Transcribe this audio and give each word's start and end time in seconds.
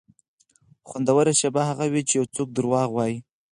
خوندوره 0.87 1.33
شېبه 1.39 1.61
هغه 1.69 1.85
وي 1.91 2.01
چې 2.09 2.13
یو 2.19 2.25
څوک 2.35 2.47
دروغ 2.57 2.89
وایي. 2.93 3.17